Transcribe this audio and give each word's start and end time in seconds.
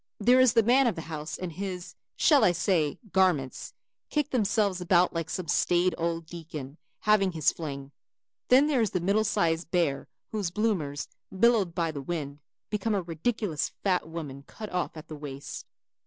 There 0.19 0.39
is 0.39 0.53
the 0.53 0.63
man 0.63 0.87
of 0.87 0.95
the 0.95 1.03
house 1.13 1.37
and 1.37 1.51
his, 1.51 1.93
shall 2.15 2.43
I 2.43 2.53
say 2.53 2.97
garments, 3.11 3.75
kick 4.09 4.31
themselves 4.31 4.81
about 4.81 5.13
like 5.13 5.29
some 5.29 5.47
staid 5.47 5.93
old 5.95 6.25
deacon 6.25 6.79
having 7.01 7.33
his 7.33 7.51
fling. 7.51 7.91
Then 8.47 8.65
there 8.65 8.81
is 8.81 8.89
the 8.89 8.99
middle 8.99 9.23
sized 9.23 9.69
bear 9.69 10.07
whose 10.31 10.49
bloomers, 10.49 11.07
billowed 11.29 11.75
by 11.75 11.91
the 11.91 12.01
wind, 12.01 12.39
become 12.71 12.95
a 12.95 13.03
ridiculous 13.03 13.73
fat 13.83 14.09
woman 14.09 14.41
cut 14.47 14.71
off 14.71 14.97
at 14.97 15.07
the 15.07 15.15
waist. 15.15 15.67